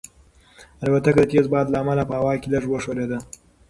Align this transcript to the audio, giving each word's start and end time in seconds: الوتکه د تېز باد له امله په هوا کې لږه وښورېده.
الوتکه 0.83 1.15
د 1.23 1.27
تېز 1.31 1.45
باد 1.53 1.65
له 1.73 1.77
امله 1.83 2.03
په 2.09 2.15
هوا 2.19 2.33
کې 2.41 2.47
لږه 2.53 2.69
وښورېده. 2.69 3.17